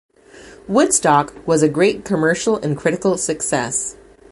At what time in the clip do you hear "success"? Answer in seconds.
3.19-3.97